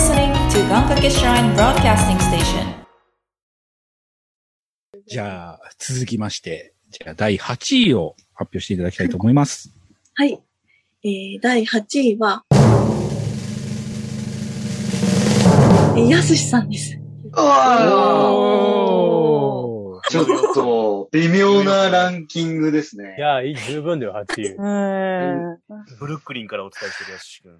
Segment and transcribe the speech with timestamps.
[0.00, 2.86] listening to Gankake Shrine Broadcasting Station.
[5.06, 9.74] じゃあ、続きまして、じゃあ第8位を発表していただきたいと思います。
[10.14, 10.40] はい。
[11.04, 16.98] えー、第8位は、えー、やすしさんです。
[17.34, 19.09] あおー
[20.10, 23.20] ちょっと、微妙なランキングですねい。
[23.20, 24.54] や、いい十分だよ、8位。
[24.56, 24.62] う
[25.54, 25.58] ん。
[26.00, 27.52] ブルックリンからお伝えしてるやすし君。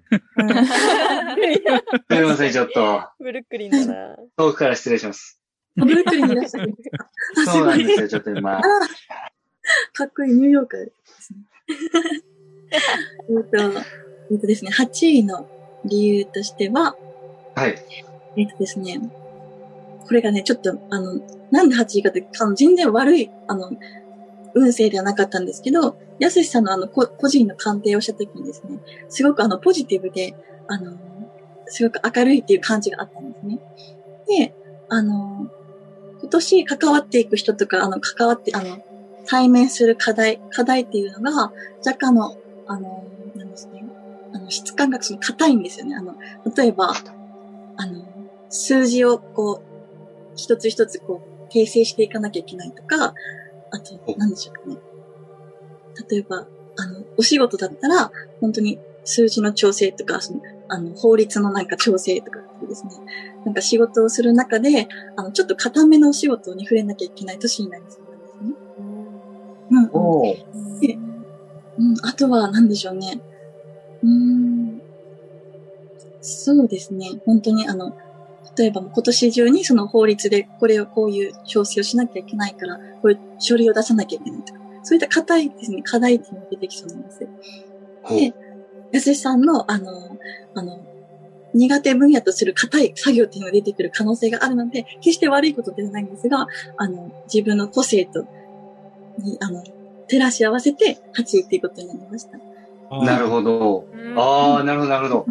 [2.09, 4.17] すみません、ちょっと、ブルックリンだな。
[4.35, 5.41] 遠くから失礼します。
[5.77, 6.75] ブルックリンにいらっしゃる。
[7.45, 8.61] そうなんですよ、ちょっと今。
[9.93, 11.39] かっこいいニューヨーカーですね。
[13.29, 13.79] えっと、
[14.31, 15.49] えっとですね、8位の
[15.85, 16.97] 理由としては、
[17.55, 17.75] はい。
[18.35, 18.99] えっとですね、
[20.07, 23.71] これがね、ちょっと、あの、なんで8位かって、あの、全然悪い、あの、
[24.53, 30.35] 運勢ではなかったんですけど、やすしさんのあの、個人の鑑定をしたときにですね、すごくあの、ポジティブで、
[30.67, 30.93] あの、
[31.65, 33.59] すごく明るいっていう感じがあったんですね。
[34.27, 34.53] で、
[34.89, 35.49] あの、
[36.19, 38.77] 今年関わっていく人とか、あの、関わって、あの、
[39.25, 41.51] 対面する課題、課題っていうのが、
[41.85, 42.35] 若干の、
[42.67, 43.03] あの、
[43.35, 43.83] なんですね、
[44.33, 45.95] あの、質感がその硬いんですよね。
[45.95, 46.15] あの、
[46.55, 46.93] 例えば、
[47.77, 48.03] あの、
[48.49, 49.70] 数字をこう、
[50.35, 53.13] 一つ一つこう、訂正していかなきゃいけないとか、
[53.69, 54.81] あと、なんでしょうかね。
[56.09, 62.93] 例えば、あの、お仕事だったら、本当に数字の調整とか、その、あの、法律のなんか調整とかですね、
[63.43, 68.55] なんか仕事をする中で、あの、ちょっと固めのお仕事に触れなきゃいけない年になりそうなんですね。
[69.71, 69.89] うん、うん。
[69.93, 70.35] おー
[70.81, 70.99] で
[71.77, 73.23] うん、あとは何でしょうね。
[74.03, 74.81] うーん。
[76.19, 77.21] そうですね。
[77.25, 77.95] 本当にあの、
[78.57, 88.33] 例えば今年中にその法律でこれをこういう調整をしなきゃいけないから、こういう書類を出さなきゃいけないとか、そういった硬いですね、課題っていうのが出てきそうなんですで、
[88.91, 90.17] 安井さんの、あの、
[90.55, 90.79] あの、
[91.53, 96.47] 苦手分野とする硬い作業っていうのが出てくる可能性があるので、決して悪いことではないんですが、
[96.77, 98.25] あの、自分の個性と、
[99.19, 99.63] に、あの、
[100.07, 102.37] 照らし合わせて8位っていうことになりました。
[103.05, 103.85] なるほど。
[104.17, 105.25] ああ、なるほど、なるほど。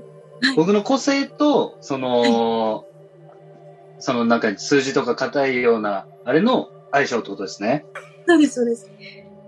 [0.57, 2.85] 僕の個性と、その、
[4.01, 7.87] そのなんか数字とか硬いような、あれの相性ってことですね。
[8.27, 8.91] そうです、そうです。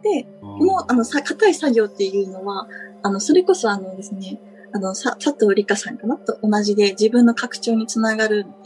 [0.02, 2.68] で、この、あの、さ、硬い作業っていうのは、
[3.02, 4.40] あの、それこそあのですね、
[4.72, 8.56] あの、さ、佐藤理香さんかなと同じで自分の拡張につながるんで、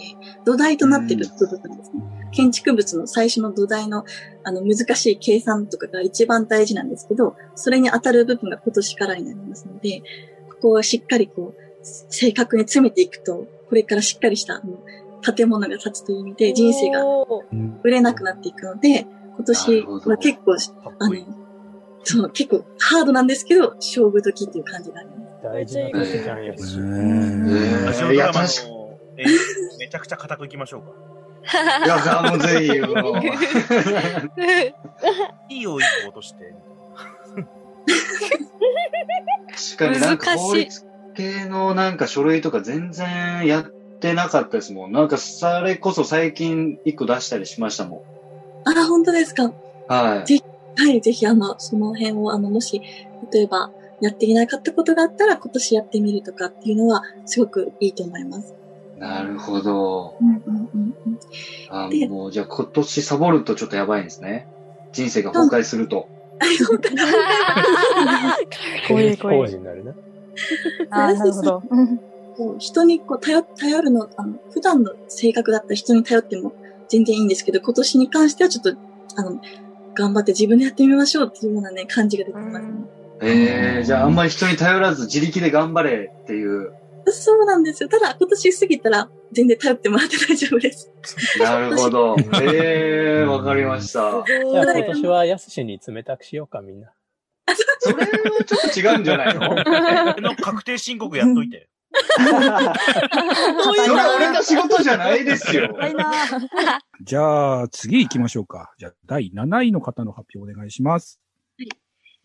[0.44, 2.02] 土台となってる部分ですね。
[2.32, 4.04] 建築物の最初の土台の、
[4.44, 10.02] あの、難しい計算とかが一番大事なんですけど、それに当たる部分が今年からになりますので、
[10.48, 14.78] ここはしっかりこう、正確に詰めていくと、これからしっかりした、あの、
[15.34, 19.06] 建物が建つという意味で人生がうん売れなくなっていくので、
[19.36, 20.56] 今年は結構、
[20.98, 21.14] あの、
[22.04, 25.16] そう、結構ハードなんですけど、勝負時っていう感じがあります。
[25.42, 26.74] 大事なことじゃんやし。
[26.74, 30.88] いや、ドラマ確かの演出めちゃくちゃ固くいきましょうか。
[31.84, 33.20] いや、もうぜひ、もう
[35.52, 36.54] いいを一個落として。
[39.76, 43.64] 確かになんか難しい法律系のなんか書類とか全然やっ
[44.00, 44.92] てなかったですもん。
[44.92, 48.04] なんかそれこそ最近一個出したりしましたも
[48.64, 49.56] あ、本当ですかん。
[49.86, 50.26] はい。
[50.26, 50.40] ぜ
[50.78, 52.82] はい、ぜひあの、その辺をあの、もし、
[53.32, 58.54] 例えば、やっていなかったことがあったら、今年やってみるとかっていうのは、すごくいいと思います。
[58.96, 60.16] なるほど。
[60.20, 60.42] うんうん
[60.74, 61.18] うんうん。
[61.68, 64.48] あでもう、じゃあ今年サボるとちょっとやばいんですね。
[64.92, 66.10] 人生が崩壊すると。
[68.88, 69.92] 怖い怖い工事になるな。
[70.90, 71.62] あーなるほど。
[72.36, 76.52] こう人にこう頼、頼るの、あの、普段の性格だったら人に頼っても
[76.88, 78.74] 全然いいんですけど、今年に関してはちょっと、
[79.16, 79.40] あの、
[79.94, 82.68] 頑張って自分でやってみましょうっていうようなね、感じが出てますね。
[83.22, 86.70] ええじゃああんまり人に頼らず自力で頑張れっていう。
[87.08, 87.88] そうなんですよ。
[87.88, 90.90] ただ、今年過ぎたら全然頼ってもらって大丈夫です。
[91.40, 92.16] なるほど。
[92.42, 94.22] ええわかりました。
[94.26, 96.90] じゃあ今年はやすしに冷たくしようか、みんな。
[97.78, 98.06] それは
[98.44, 99.50] ちょっと違うんじゃないの？
[100.12, 101.68] 俺の確定申告やっといて。
[102.16, 102.28] それ
[103.90, 105.68] は俺の仕事じゃないですよ。
[107.02, 108.74] じゃあ、次行きましょうか。
[108.78, 111.20] じゃあ、第7位の方の発表お願いします。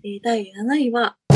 [0.04, 1.36] えー第7位は、え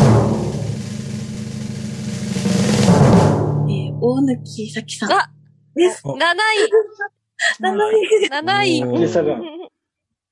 [3.92, 5.31] ー大貫咲さんあ
[5.75, 6.04] です。
[6.04, 6.18] 7位。
[7.62, 7.75] 7
[8.68, 8.81] 位。
[8.81, 9.69] 7位。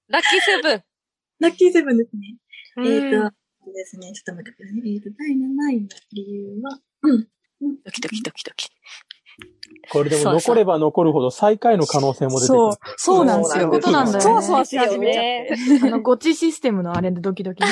[0.07, 0.83] ラッキーセブン。
[1.39, 2.37] ラッキーセブンですね。
[2.77, 3.29] うんえっ、と、
[3.71, 4.93] ですね、ちょっと待ってくださいね。
[4.93, 7.27] えっ、と、第7位の理由は、うん。
[7.83, 8.69] ドキドキドキドキ。
[9.89, 12.57] これでも残れば残るほど最下位の可能性も出てくる。
[12.57, 13.53] そう、そうなんですよ。
[13.53, 15.79] そういうことなんだよねそうそうし始めちゃって。
[15.79, 15.81] ね。
[15.83, 17.63] あの、ゴチシステムのあれでドキドキ。
[17.65, 17.67] あ、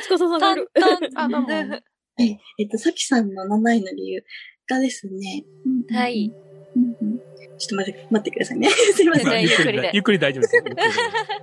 [0.00, 0.70] つかささんがいる。
[1.14, 2.40] あどうもはい。
[2.58, 4.24] えっ、と、さきさんの7位の理由。
[4.68, 5.44] がですね、
[5.92, 6.30] はい。
[6.30, 8.68] ちょっと待って、待ってくださいね。
[8.94, 9.42] すいません。
[9.42, 11.00] ゆっくりでゆっくり大丈夫です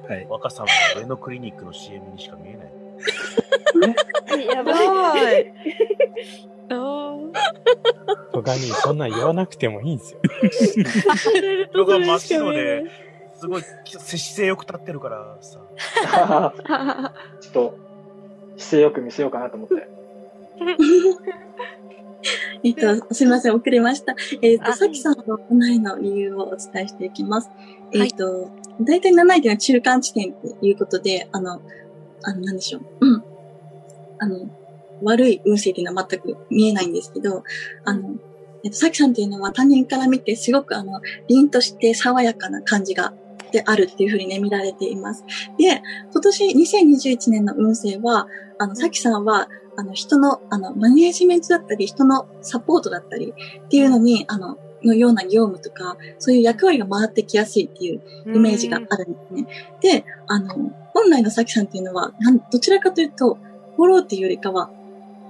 [0.08, 0.28] はい。
[0.30, 0.66] 若さん
[0.96, 2.83] の上のクリニックの CM にしか見えない。
[4.54, 5.54] やばい。
[8.32, 10.20] トガニー、そんなん言わなくてもいいんですよ。
[11.70, 12.84] 人が真っ白で、
[13.36, 16.54] すごい姿勢よく立ってるからさ。
[17.42, 17.78] ちょっと、
[18.58, 19.88] 姿勢よく見せようかなと思って。
[22.64, 24.16] えっと、すみません、遅れました。
[24.42, 27.50] えっと、さきさんの7位の理由をお伝えしていきます。
[27.92, 28.50] えっと、
[28.80, 31.62] 大体7位というのは中間地点ということで、あの、
[32.24, 32.84] あの、なんでしょう。
[33.02, 33.24] うん。
[34.20, 34.50] あの、
[35.04, 37.44] 悪い運勢っていうのは全く見えないんですけど、
[37.84, 38.16] あの、
[38.64, 43.14] えっと、さきさんっていうのは他人から見てすごくあの、凛として爽やかな感じが、
[43.52, 45.24] であるっていうふうにね、見られています。
[45.60, 48.28] で、今年2021年の運勢は、
[48.58, 53.34] あの、さきさんは、あの、人の、あの、マネージメントだったり、人のサポートだったり
[53.66, 58.02] っていうのに、あの、のような業務とか、そういう役割が回ってきやすいっていう
[58.36, 59.48] イメージがあるんですね。
[59.82, 60.72] で、あの、
[61.04, 63.38] 本来のさきさんっていうのは、なんどちらかというと、
[63.76, 64.72] フォローっていうよりかは、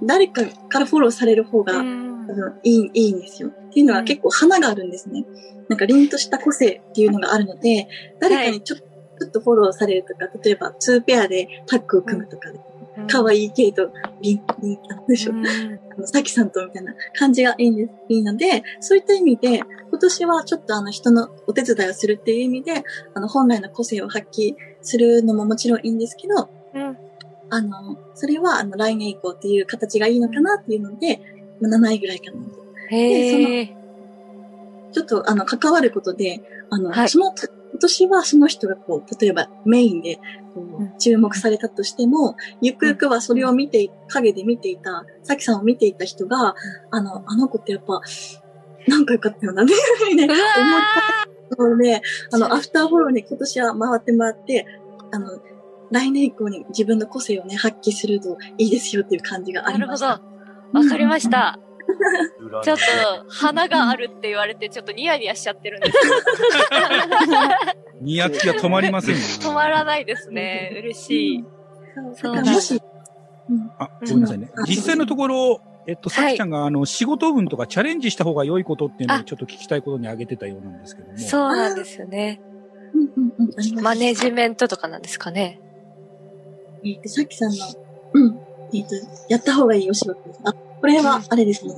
[0.02, 3.48] 誰かからフォローされる方が、あのいい、いいんですよ。
[3.48, 5.24] っていうのは結構花があるんですね。
[5.68, 7.88] なんか凛とした個性っていうのがあるので、
[8.20, 8.84] 誰かにちょ,、ちょ
[9.26, 12.60] っとフォローされるとか、例えば2ペアでタッグを組むとかで、
[13.08, 15.34] 可愛い系と、凛、凛、なんでしょう。
[15.36, 22.82] あの、さきさんとみたいな感じがいいんです、いいので、そういった意味で、今年はちょっとあの人のお手伝いをするっていう意味で、
[23.14, 26.48] あの本来の個性を発揮するのももちろんいいんですけど、
[27.50, 31.20] あの、それはあの来年以降っていう形がいいのかなっていうので、
[31.60, 32.64] まあ、7位ぐらいかなと。
[32.90, 33.76] へえ。
[34.92, 36.40] ちょっとあの関わることで、
[36.70, 37.32] あの、その、
[37.74, 40.20] 今年はその人がこう、例えばメインで
[40.54, 46.54] こう注目されたとしても、ゆくゆくはそれを見てい、影で見ていた、さきさんを見ていた人が、
[46.92, 48.00] あの、あの子ってやっぱ、
[48.86, 50.36] なんか良かったよな、っていうふうにね、思っ
[51.50, 52.00] たので、
[52.30, 54.66] あの、アフターフォローに今年は回ってもらって、
[55.10, 55.40] あの、
[55.90, 60.06] 来年以降に自分の個性をね、発揮するといいですよっていう感じがありました。
[60.06, 60.22] なる
[60.72, 60.84] ほど。
[60.84, 61.58] わかりました。
[62.62, 62.82] ちょっと、
[63.28, 66.14] 花があるって言われて、ちょっとニヤニヤしちゃってるんですけど。
[68.00, 69.20] ニヤつきが止まりませんよ。
[69.20, 70.74] 止まらないですね。
[70.78, 71.44] 嬉しい。
[72.20, 72.80] そうだからもし、
[73.78, 74.50] あ、ごめんなさいね。
[74.66, 81.18] 実際のところ、えっと、さきちゃんが、あの、仕事運とかチャレンジした方が良いことっていうのをちょっと聞きたいことに挙げてたようなんですけども。
[81.18, 82.40] そうなんですよね。
[83.82, 85.60] マネジメントとかなんですかね。
[86.84, 87.56] えっ、と、さきさんの、
[88.14, 88.38] うん、
[88.72, 88.94] えっ、と、
[89.28, 90.40] やった方がいいお仕事です。
[90.84, 91.74] あ、これは、あれですね。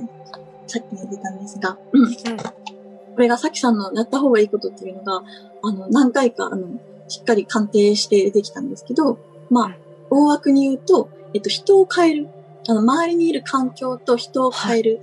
[0.67, 2.13] さっきも出たんですが、うん。
[2.13, 5.23] これがさきさんのやった方がいいことっていうのが、
[5.63, 6.67] あの、何回か、あの、
[7.07, 9.17] しっかり鑑定して出てきたんですけど、
[9.49, 9.77] まあ、
[10.09, 12.29] 大枠に言うと、えっと、人を変える。
[12.67, 15.01] あの、周りにいる環境と人を変える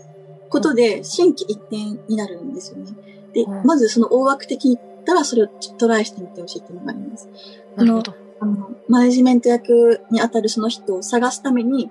[0.51, 1.77] ことで、心機一転
[2.09, 2.93] になるんですよね。
[3.33, 5.49] で、まずその大枠的に言ったら、それを
[5.79, 7.29] トライしてみてほしいっていうのがあります。
[7.75, 8.15] なるほど。
[8.41, 11.91] あの、マネジメント役に当たるその人を探すために、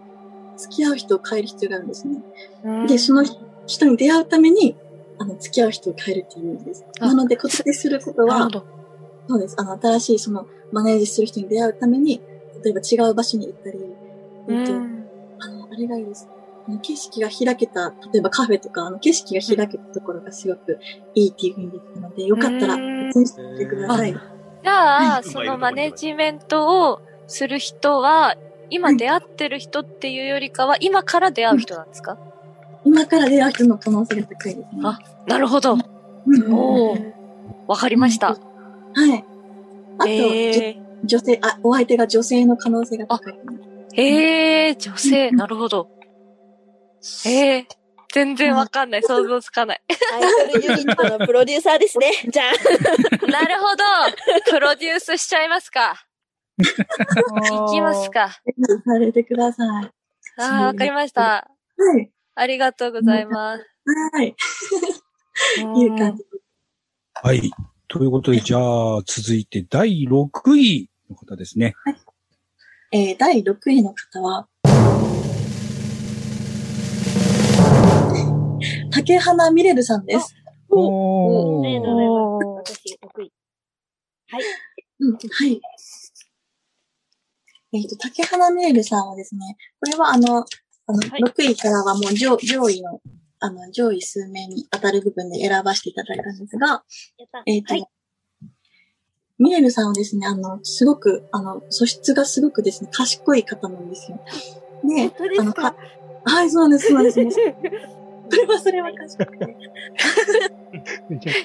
[0.58, 2.18] 付き合う人を変える必要があるんですね。
[2.88, 3.24] で、その
[3.66, 4.76] 人に出会うために、
[5.18, 6.86] あの、付き合う人を変えるっていう意味です。
[7.00, 8.50] なので、今年することは、
[9.28, 9.56] そうです。
[9.58, 12.22] あの、新しいその、マネージする人に出会うために、
[12.64, 13.80] 例えば違う場所に行ったり、
[14.50, 16.28] えっと、あの、あれがいいです。
[16.68, 20.80] あの、景色が開けた、例えばカフェとか、あの、景色が開けたところがすごく
[21.14, 24.14] いいっていうふうに言ってたので、よかったら、実践してみてください。
[24.14, 28.36] じゃあ、そのマネジメントをする人は、
[28.74, 32.18] 今出会ってる人っていうよりかは、今から出会う人なんですか、
[32.84, 34.82] 今から出会う人の可能性が高いですね。
[34.84, 35.74] あ、なるほど。
[36.50, 37.14] おー
[37.68, 38.30] わかりました。
[38.30, 39.24] はい。
[40.00, 43.36] あと、え女性、あ、お相手が女性の可能性が高い。
[43.96, 45.88] えー、女性、なるほど。
[47.28, 47.66] えー、
[48.12, 49.04] 全然わかんない。
[49.04, 49.82] 想像つかない。
[50.14, 52.12] アイドルユニットのプロデューサーですね。
[52.28, 52.52] じゃあ。
[53.30, 53.84] なるほど。
[54.50, 56.08] プロデュースしちゃいますか。
[57.50, 58.30] 行きますか。
[58.86, 59.92] されてください。
[60.38, 61.50] ああ、わかりました。
[61.78, 62.12] はい。
[62.36, 63.66] ありがとうございます。
[64.14, 64.36] はい。
[65.80, 66.24] いう感じ。
[67.16, 67.52] はい。
[67.88, 71.76] ということで、じゃあ、続いて第6位の方ですね。
[72.92, 74.48] えー、第6位の方は、
[78.92, 80.36] 竹花ミレルさんです。
[80.70, 82.74] おありがとうございます。
[82.76, 83.32] 私、得意。
[84.28, 84.44] はい。
[85.00, 85.18] うん、は
[85.48, 85.62] い。
[87.74, 90.46] えっ、と、竹花ミレルさんはですね、これはあの、
[90.86, 93.02] あの、6位からはもう上上位の、
[93.40, 96.84] あの、上位数名に当たる部分で選ばせていただいたんですが、
[97.46, 97.76] えっ、と、
[99.40, 104.24] ミレルさんはですね、あの、すごく、あの、素質がすごくですね、賢い方なんですよ。
[104.86, 105.76] で、あの、か
[106.26, 107.20] はい、そうなんです、そうなんです。
[108.30, 109.58] それはそれは賢くて。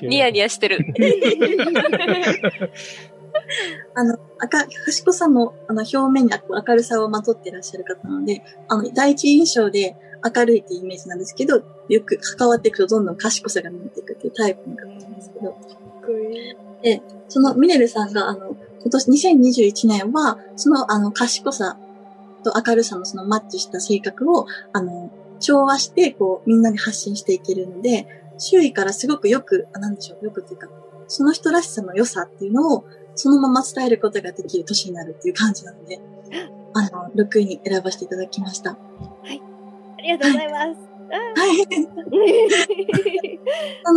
[0.02, 0.78] ニヤニヤしてる。
[3.94, 9.96] あの、赤、賢さの、あの、表面に明るさをまとっていらっしゃる方なので、あの、第一印象で
[10.36, 15.56] 明るいっていうイメージなんですけど、よく関わっていくとどんどん賢さが見えていくっていうタイプの方なんですけど。
[16.82, 21.76] で、そのミネルさんが、あの、今年2021年は、その、あの、賢さ
[22.44, 28.06] と明るさのそのマッチした性格を、あの、調和して、こう、みんなに発信していけるので、
[28.38, 30.68] 周囲からすごくよく、あ、なんでしょう、よくっていうか、
[31.08, 32.84] その人らしさの良さっていうのを、
[33.18, 36.00] そのまま伝えることができる年になるっていう感じなので、
[36.74, 38.70] あの、6位に選ばせていただきました。
[38.70, 38.76] あ
[40.02, 40.88] りがとうございます。
[41.10, 41.16] は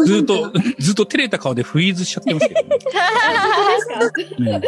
[0.04, 0.08] い。
[0.08, 2.62] ずっと、ずっと照れた顔でフリーズしちゃってますけど
[4.44, 4.62] ね。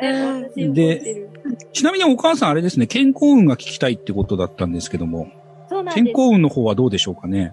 [0.56, 1.28] ねで、
[1.72, 5.28] ちなみにお母さんあれですね、健康運が聞きたいってことだったんですけども。
[5.94, 7.52] 健康運の方はどうでしょうかね？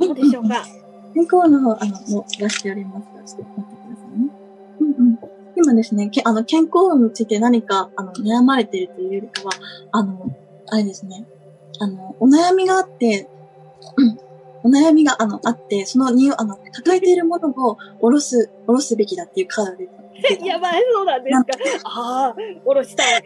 [0.00, 0.64] どうでしょうか？
[1.14, 4.28] 健康の方、あの、もう出しておりますが、ちょっと待ってくださいね。
[4.80, 5.07] うんうん。
[5.60, 9.50] 今ですね、けあの、健康運について何か、あの、悩まれているというよりかは、
[9.90, 10.16] あの、
[10.70, 11.26] あれですね、
[11.80, 13.28] あの、お悩みがあって、
[13.96, 14.18] うん。
[14.62, 19.88] お悩みが、あの、あって、そのに、あの、抱えているものを下ろす、下ろすべきだっていうカードで。
[20.46, 21.90] やばい、そうなんですか。
[21.90, 22.34] ああ、
[22.64, 23.24] 下ろしたい。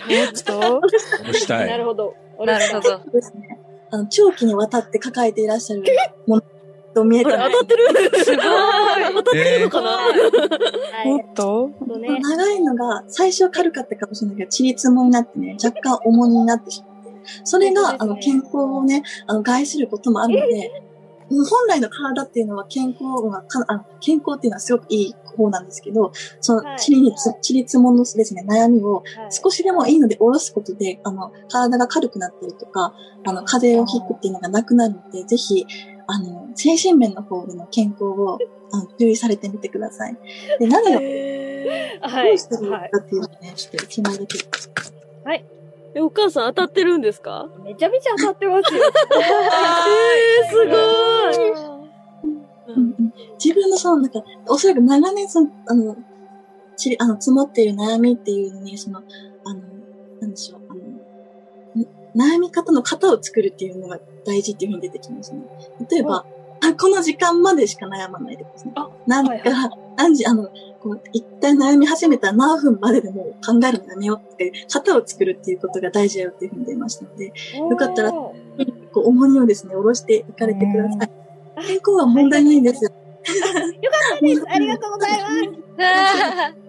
[0.00, 2.14] 下ろしたいなるほど。
[2.44, 3.10] なるほど。
[3.12, 3.60] ですね。
[3.90, 5.82] あの、長期にわたって抱えていらっしゃる
[6.26, 6.42] もの
[6.98, 7.52] と見えてない。
[7.52, 8.24] 当たってる。
[8.24, 8.44] すごい。
[9.14, 9.98] 当たってるのかな、
[11.04, 11.68] もっと？
[11.98, 17.20] ね、長いのが、最初は軽かったかもしれないけど、ちりつもになってね、若干重荷になってしまって。
[17.44, 20.82] それが、あの、健康をね、あの、害することもあるので、
[21.30, 32.94] 本来の体っていうのは健康がか、あの健康っていうのはすごくいい方なんですけど、その、ちりにつ、ちりつものですね、悩みを少しでもいいので下ろすことで、あの、体が軽くなったりとか、
[33.26, 35.66] あの、風邪をひくっていうのがなくなるので、ぜひ、
[36.06, 38.36] あの、精神面の方での健康を、
[38.72, 40.16] あの、注意されてみてください。
[40.58, 40.98] で、何を、
[42.02, 44.38] はいどうしてるのかっていうのをね、ちょっと一枚だけ。
[45.24, 45.44] はい。
[45.94, 47.48] え、お母さん当たってるんですか？
[47.64, 48.82] めちゃめちゃ当たってますよ。
[48.82, 51.78] えー、すごい。
[53.42, 55.96] 自分のその、なんか、おそらく長年その、あの、
[56.76, 59.60] ちあの、積もっている悩みっていうのに、その、あの、
[60.20, 60.98] なんでしょう、あの、ん
[62.16, 65.42] 悩み方の型を作るっていうのが大事っていうふうに出てきますね。
[65.88, 66.26] 例えば、
[66.68, 68.72] あこの時間までしか悩まないでですね。
[69.06, 69.34] なんか、
[69.96, 70.48] 何時、あの、
[70.80, 78.34] こう、一旦悩み始めたら何分まででも考えるのやめようって、型を作るっていうことが大事だよっていうふうに出ましたので、よかったら、こ
[78.96, 81.10] う、重荷をですね、下ろしていかれてください。
[81.66, 82.90] 健康は問題ないんですよ。
[83.82, 84.44] よかったです。
[84.48, 85.26] ありがとうございま
[86.54, 86.68] す。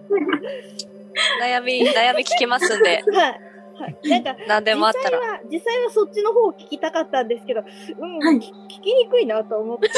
[1.40, 3.02] 悩み、悩み聞きますんで。
[3.12, 3.40] はい。
[3.80, 3.96] はい。
[4.08, 8.42] なんか、 何でもあったら実際は、実際はそっちの方を聞きたかったんですけど、うん、聞聞
[8.82, 9.88] きにくいなと思って、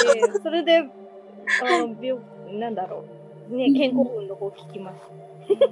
[0.43, 0.85] それで、あ
[1.83, 2.21] の、病、
[2.59, 3.05] なんだろ
[3.51, 3.57] う。
[3.57, 5.01] ね、健康運の方聞きます。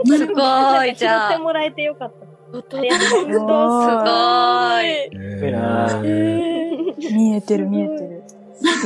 [0.05, 2.27] すごい じゃあ拾ってもらえてよかった。
[2.57, 2.91] すごい。
[7.15, 8.25] 見えてる見えてる。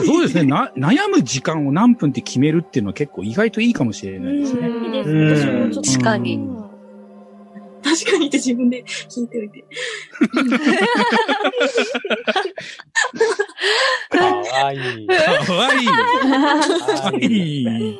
[0.04, 0.70] そうですねな。
[0.76, 4.68] 悩む時間を何分って決めるっていうのは結構意外といいかもしれないですね。
[4.68, 6.53] いいですうん私もちょっと確かに。
[8.04, 9.64] 確かにって自分で聞いておいて。
[14.10, 15.06] かわいい。
[15.06, 15.86] かわいい。
[15.86, 15.94] か
[17.10, 17.26] わい
[17.62, 17.98] い。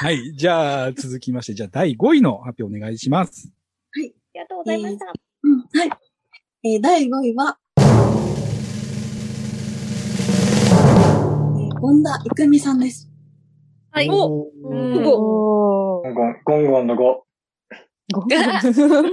[0.00, 0.32] はい。
[0.36, 3.50] じゃあ、続きまして、じゃあ、第5位の発表お願いします。
[3.92, 4.06] はい。
[4.06, 5.06] ありがとうございました。
[5.42, 5.90] うん、はい。
[6.64, 13.10] えー、第5位は、えー、本田郁美さんです。
[13.90, 14.08] はい。
[14.10, 17.27] おゴンゴン、ゴ
[18.08, 18.36] ンゴンの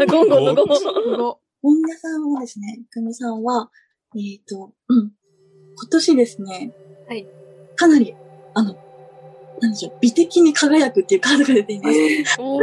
[0.06, 0.08] 5。
[0.08, 1.38] ゴンゴンの5。
[1.62, 3.70] 本田さんはですね、郁美さんは、
[4.16, 5.12] えっ、と、うん。
[5.78, 6.74] 今年ですね、
[7.08, 7.28] はい。
[7.76, 8.16] かなり、
[8.54, 8.78] あの、
[9.60, 11.98] なんでしょう、美的に輝くっていうカードが出ています。
[12.40, 12.60] お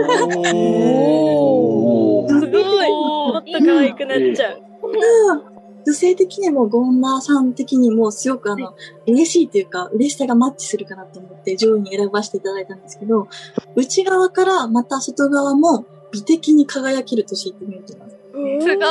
[2.26, 2.28] ー。
[2.28, 2.88] すごい。
[2.88, 4.62] もっと可愛くなっちゃう。
[4.84, 5.52] うん
[5.84, 8.74] 女性的にもゴンナーさん的にもすごくあの、
[9.06, 13.28] 嬉しいというか、嬉しさがマッチするかなと思って上位に選ばせていただいたんですけど、
[13.74, 18.16] 内側からまた外側も美的に輝ける年って見えてます。
[18.32, 18.86] すごい。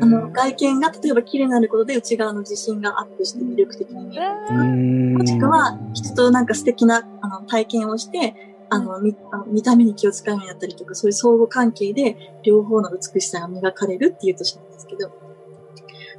[0.00, 8.34] あの、外見が例えば綺麗になることで内側の自信がアップして魅力的に見えるとか、もしくは人となんか素敵なあの体験をして、
[8.70, 9.14] あの、見
[9.46, 15.12] 見た目に気を使うようになったりとか、そういう相互関係で両方の美しさが磨かれるっていう年なんですけど、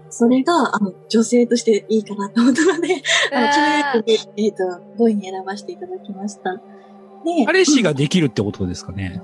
[0.09, 3.01] それが、あの、女性としていいかなと思ったので、
[3.33, 4.63] あの、輝くで、えっ、と、
[4.97, 6.53] 5位に選ばせていただきました。
[6.53, 9.21] で、彼氏ができるってことですかね。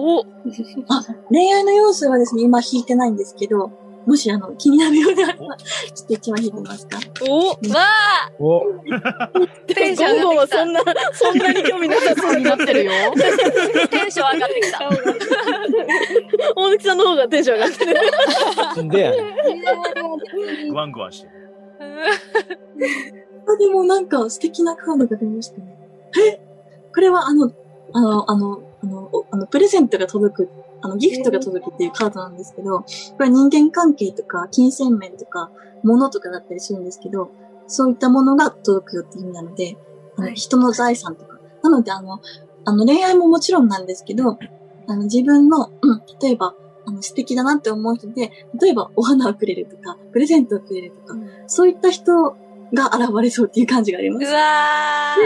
[0.00, 0.20] お
[0.88, 3.70] あ、恋愛の要素はですね、今引いてないんですけど、
[4.06, 6.98] もしあの、気になるようであれば、ちょっと一枚引いてみますか？
[7.28, 8.62] おわあお
[9.66, 10.58] テンション上がってきた。
[10.58, 10.80] そんな、
[11.12, 12.92] そんなに興味なさそうになってるよ。
[13.90, 14.78] テンション上がってきた。
[16.56, 17.84] 大貫さんの方がテンション上がって
[18.76, 18.82] る。
[18.84, 19.16] んでやね
[20.70, 21.32] グワングワンしてる。
[23.46, 25.76] あ、でもなんか素敵なカードが出ましたね。
[26.18, 26.40] え？
[26.94, 27.50] これはあの、
[27.92, 30.48] あの、あの、あの、おあの、プレゼントが届く、
[30.80, 32.86] あの、ギフトが届くっていうカードなんですけど、こ
[33.20, 35.50] れは人間関係とか、金銭面とか、
[35.82, 37.30] 物とかだったりするんですけど、
[37.66, 39.76] そういったものが届くよっていう意味なので、
[40.16, 41.38] あの、人の財産とか。
[41.62, 42.20] なので、あの、
[42.64, 44.38] あの、恋愛ももちろんなんですけど、
[44.86, 46.54] あの、自分の、うん、例えば、
[46.86, 48.30] あの、素敵だなって思う人で、
[48.60, 52.36] 例えば、お花をくれるとか、プレゼントをくれるとか、そういった人
[52.72, 54.26] が現れそうっていう感じがあります。
[54.26, 55.16] うわ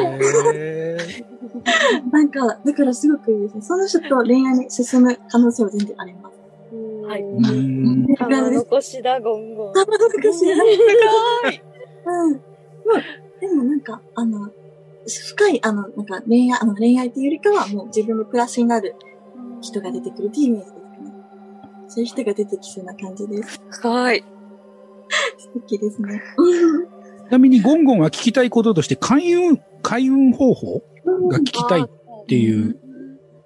[0.54, 0.91] へ
[2.10, 3.62] なんか、だからすごくいいですね。
[3.62, 6.32] その人と恋愛に進む可能性は全然あります。
[7.06, 7.22] はい。
[7.22, 8.06] うん。
[8.16, 9.72] 玉残しだ、ゴンゴン。
[9.72, 10.32] 玉残しだ。
[10.32, 11.62] すごい
[12.04, 12.32] うん。
[12.32, 12.38] ま
[12.96, 14.50] あ、でもなんか、あの、
[15.06, 18.94] 深い、あの、なんか恋愛、あの恋愛っていうよりかはもう自分のプラスになる
[19.60, 21.12] 人が出てくるっていうイメージですかね。
[21.88, 23.60] そういう人が出てきそうな感じです。
[23.70, 24.24] すごい。
[25.38, 26.22] 素敵ですね。
[27.28, 30.82] ちなみにゴンゴンが聞きたいこととして、開運、開運方法？
[31.04, 32.76] が聞きたいっていう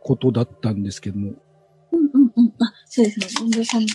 [0.02, 1.32] ことだったんですけども。
[1.92, 2.54] うんうんうん。
[2.60, 3.26] あ、そうですね。
[3.26, 3.86] 近藤さんの、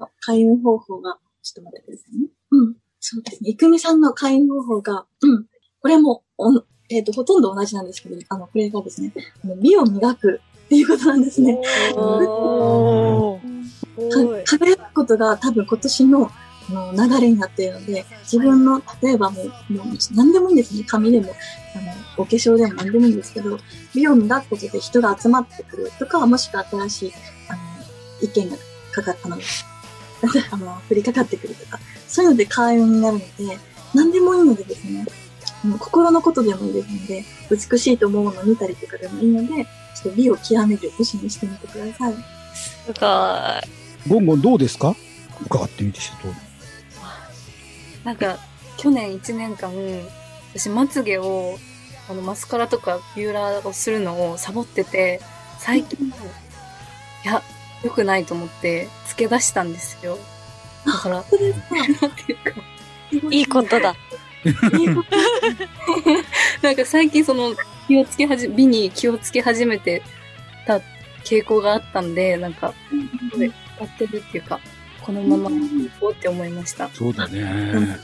[0.00, 0.08] うん。
[0.20, 2.28] 開運方法が、ちょっと待ってくださいね。
[2.50, 2.74] うん。
[3.00, 3.50] そうですね。
[3.50, 5.46] いくみさんの開運方法が、うん。
[5.80, 9.12] これも、おんえっ、と、ほとんど同じなんですけど、あの、これがですね、
[9.42, 11.60] あの美を磨くっていうことなんですね。
[11.94, 13.54] おー。
[14.44, 19.52] か輝くことが多分今年のあの流れになっているので、自分の、例えばもう、も
[19.84, 20.84] う何でもいいんですね。
[20.86, 21.34] 髪でも、
[21.76, 23.58] あの、お化粧でも何でもいいんですけど、
[23.94, 27.12] 美を磨くことで人が集まってくるとか、もしくは新しい、
[27.48, 27.58] あの、
[28.22, 28.56] 意見が
[28.92, 29.36] かかったの、
[30.50, 33.58] あの、降りかかってくるとか、そういうので開運になるので、
[33.94, 35.04] 何でもいいのでですね、
[35.64, 42.14] あの心のことでもいいですので、美しいと思うものを見たりとかでもいいので、ちょっと美を極める年にしてみてください。
[42.54, 42.94] すごい。
[44.08, 44.94] ゴンゴンどうですか？
[45.46, 46.53] 伺ってみてちょっと。
[48.04, 48.38] なんか、
[48.76, 49.72] 去年1年間、
[50.54, 51.58] 私、まつげを、
[52.08, 55.20] あの、マスカラとかビューラーをするのをサボってて、
[55.58, 56.12] 最近、い
[57.24, 57.42] や、
[57.82, 60.18] 良くないと思って、つけ出したんですよ。
[60.84, 62.52] だから、なんていうか、
[63.30, 63.94] いいことだ。
[66.62, 67.54] なんか最近その、
[67.88, 70.02] 気をつけはじ、美に気をつけ始めて
[70.66, 70.80] た
[71.24, 72.74] 傾向があったんで、なんか、
[73.32, 73.52] これ、や
[73.84, 74.60] ってるっていうか、
[75.04, 76.88] このまま行こうって思いました。
[76.88, 77.98] そうだね。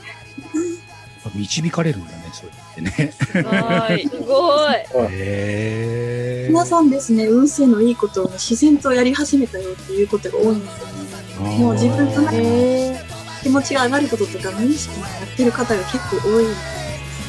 [1.33, 3.13] 導かれるんだね、そうやってね。
[3.17, 3.49] すご
[3.95, 4.07] い。
[4.07, 5.07] すごい。
[5.11, 11.57] へ皆さんですね、運勢のいいことをね、自然とやり始めたよっていうことが多いんですよね。
[11.57, 12.99] もう自分の中で
[13.41, 16.45] 気持ちが上がることとか無意識にやってる方が結構多い。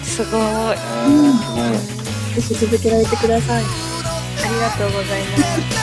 [0.05, 0.41] すごい。
[1.07, 1.33] うん。
[2.35, 3.65] ぜひ続けられてください。
[3.65, 5.39] ありがとうございま
[5.77, 5.82] す。